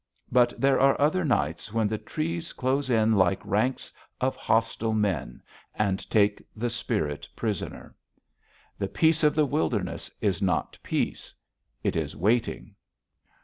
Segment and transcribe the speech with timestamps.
[0.31, 5.43] But there are other nights when the trees close in like ranks of hostile men
[5.75, 7.95] and take the spirit prisoner.
[8.79, 11.35] The peace of the wilderness is not peace.
[11.83, 12.73] It is waiting.